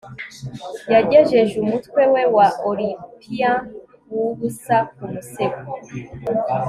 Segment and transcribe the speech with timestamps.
[0.93, 3.59] Yagejeje umutwe we wa Olympian
[4.13, 5.71] wubusa ku musego